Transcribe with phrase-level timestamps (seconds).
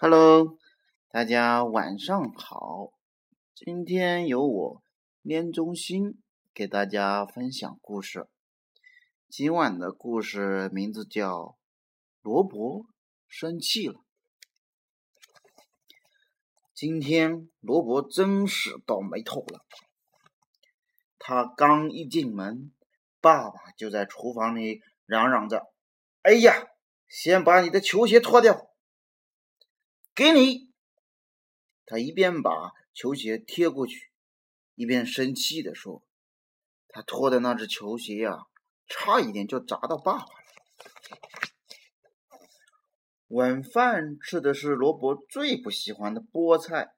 [0.00, 0.56] Hello，
[1.10, 2.92] 大家晚上好。
[3.52, 4.82] 今天由我
[5.22, 6.22] 念中心
[6.54, 8.28] 给大家分享故事。
[9.28, 11.40] 今晚的故事名字叫
[12.22, 12.86] 《罗伯
[13.26, 13.94] 生气了》。
[16.72, 19.64] 今天罗伯真是倒霉透了。
[21.18, 22.72] 他刚一进门，
[23.20, 25.66] 爸爸就在厨房里嚷嚷着
[26.22, 26.68] ：“哎呀，
[27.08, 28.66] 先把你的球鞋脱掉！”
[30.18, 30.68] 给你。
[31.86, 34.10] 他一边把球鞋贴过去，
[34.74, 36.04] 一边生气地说
[36.90, 38.32] ：“他脱的那只球鞋呀，
[38.88, 40.30] 差一点就砸到爸爸了。”
[43.28, 46.96] 晚饭吃的是罗伯最不喜欢的菠菜，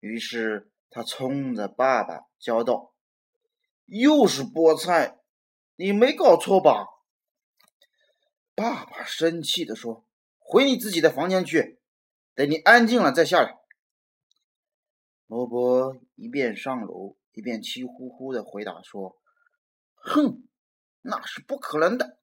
[0.00, 2.94] 于是他冲着爸爸叫道。
[3.84, 5.18] 又是菠菜，
[5.76, 6.86] 你没搞错吧？
[8.54, 10.06] 爸爸生气地说
[10.40, 11.78] ：“回你自己的房间去，
[12.34, 13.58] 等你安静了再下来。”
[15.26, 19.16] 罗伯一边上楼，一边气呼呼的回答说
[19.94, 20.46] ：“哼，
[21.00, 22.18] 那是不可能的。”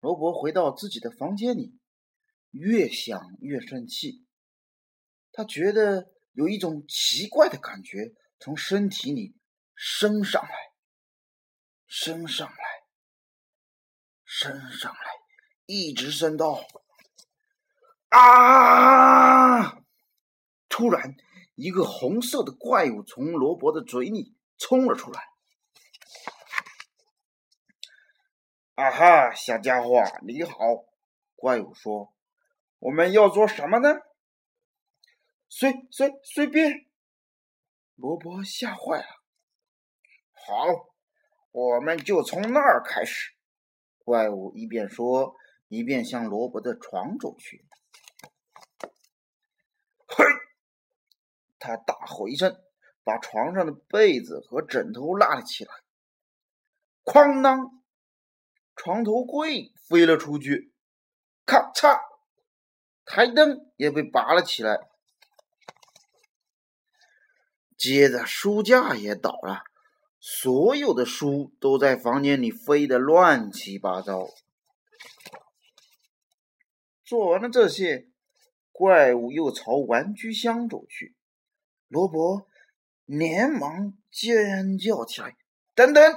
[0.00, 1.78] 罗伯回到自己的房间里，
[2.50, 4.24] 越想越生气，
[5.32, 8.14] 他觉得有一种奇怪的感觉。
[8.40, 9.34] 从身体里
[9.74, 10.50] 升上来，
[11.86, 12.56] 升上来，
[14.24, 15.00] 升上来，
[15.64, 16.62] 一直升到
[18.14, 19.76] 啊！
[20.68, 21.16] 突然，
[21.56, 25.20] 一个红色的怪物从罗伯的嘴里冲了出来。
[28.76, 30.54] 啊哈，小家伙，你好！
[31.34, 32.14] 怪物说
[32.78, 33.88] ：“我们要做什么呢？
[35.48, 36.86] 随随随便。”
[37.96, 39.06] 罗伯吓坏了。
[40.32, 40.88] 好，
[41.50, 43.34] 我们就从那儿开始。
[44.04, 45.34] 怪物一边说，
[45.66, 47.66] 一边向罗伯的床走去。
[51.64, 52.54] 他大吼一声，
[53.04, 55.72] 把床上的被子和枕头拉了起来。
[57.04, 57.82] 哐当！
[58.76, 60.74] 床头柜飞了出去。
[61.46, 61.98] 咔嚓！
[63.06, 64.78] 台灯也被拔了起来。
[67.78, 69.62] 接着书架也倒了，
[70.20, 74.28] 所有的书都在房间里飞得乱七八糟。
[77.04, 78.08] 做完了这些，
[78.72, 81.14] 怪物又朝玩具箱走去。
[81.88, 82.46] 罗伯
[83.04, 85.36] 连忙尖叫起来
[85.74, 86.16] ：“等等，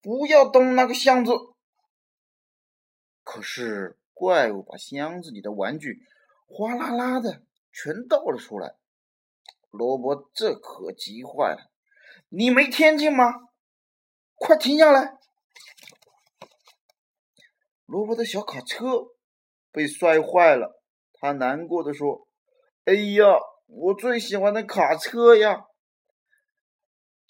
[0.00, 1.32] 不要动那个箱子！”
[3.24, 6.00] 可是怪物把箱子里的玩具
[6.46, 7.42] 哗啦啦的
[7.72, 8.74] 全倒了出来。
[9.70, 11.70] 罗伯这可急坏了！
[12.28, 13.32] 你没听见吗？
[14.34, 15.18] 快停下来！
[17.86, 19.12] 罗伯的小卡车
[19.70, 20.82] 被摔坏了，
[21.12, 22.26] 他难过的说
[22.84, 23.24] ：“哎呀，
[23.74, 25.66] 我最喜欢的卡车呀！”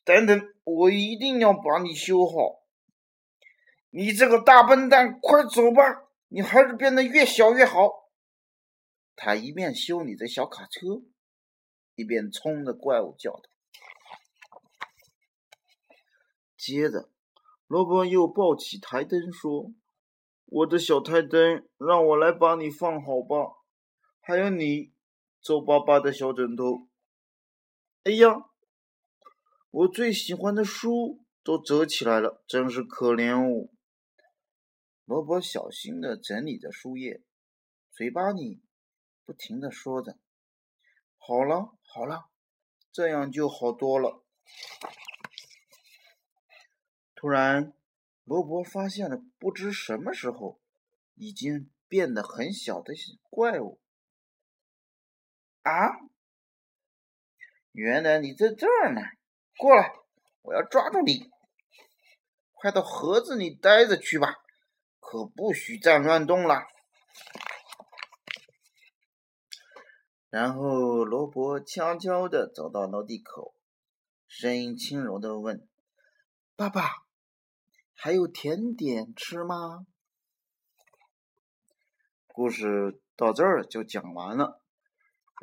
[0.05, 2.63] 等等，我一定要把你修好！
[3.91, 6.09] 你这个大笨蛋，快走吧！
[6.29, 8.11] 你还是变得越小越好。
[9.15, 11.03] 他一面修你的小卡车。
[11.95, 13.43] 一边冲着怪物叫道。
[16.57, 17.11] 接着，
[17.67, 19.71] 罗伯又抱起台灯说
[20.47, 23.59] ：“我的小台灯，让我来把你放好吧。
[24.23, 24.95] 还有你，
[25.43, 26.89] 皱巴巴的小枕头。
[28.05, 28.49] 哎呀，
[29.71, 33.69] 我最喜欢的书都折起来了，真是可怜哦。”
[35.05, 37.23] 罗伯小心的整理着书页，
[37.91, 38.63] 嘴巴里
[39.25, 40.17] 不停的说着
[41.19, 42.31] ：“好了。”好了，
[42.91, 44.25] 这样就好多了。
[47.15, 47.75] 突然，
[48.25, 50.59] 罗伯发现了不知什么时候
[51.17, 52.95] 已经变得很小的
[53.29, 53.82] 怪物。
[55.63, 55.91] 啊！
[57.73, 59.01] 原来你在这儿呢！
[59.57, 59.95] 过来，
[60.43, 61.31] 我要抓住你！
[62.53, 64.35] 快到盒子里待着去吧，
[65.01, 66.63] 可不许再乱动了。
[70.31, 73.55] 然后，罗伯悄悄地走到楼梯口，
[74.27, 75.69] 声音轻柔地问
[76.57, 77.05] ：“爸爸，
[77.95, 79.87] 还有甜点吃吗？”
[82.29, 84.62] 故事到这儿就讲完了。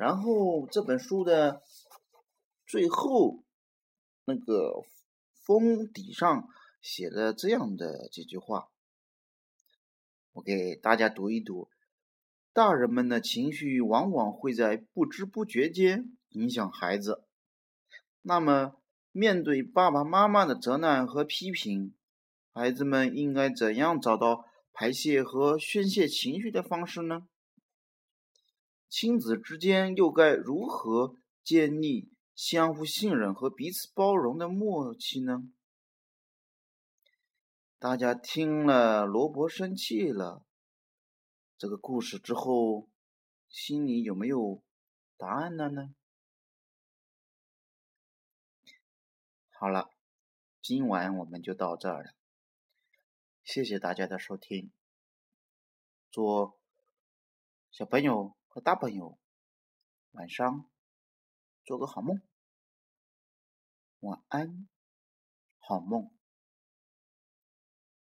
[0.00, 1.62] 然后这本书的
[2.66, 3.44] 最后
[4.24, 4.82] 那个
[5.44, 6.48] 封底上
[6.80, 8.70] 写了这样的几句话，
[10.32, 11.68] 我给大家读一读。
[12.54, 17.26] 大人们的情绪往往会在不知不觉间影响孩子。
[18.22, 18.76] 那么，
[19.12, 21.94] 面对爸爸妈妈的责难和批评，
[22.54, 27.28] 孩子们应该怎样找到排泄和宣泄情绪的方式呢？
[28.90, 31.14] 亲子之间又该如何
[31.44, 35.44] 建立相互信任和彼此包容的默契呢？
[37.78, 40.44] 大家听了罗伯生气了
[41.56, 42.88] 这个故事之后，
[43.48, 44.60] 心里有没有
[45.16, 45.94] 答案了呢？
[49.52, 49.88] 好了，
[50.60, 52.10] 今晚我们就到这儿了。
[53.44, 54.72] 谢谢大家的收听，
[56.10, 56.58] 祝
[57.70, 59.16] 小朋友和大朋友
[60.10, 60.68] 晚上
[61.64, 62.20] 做个好梦，
[64.00, 64.68] 晚安，
[65.60, 66.10] 好梦。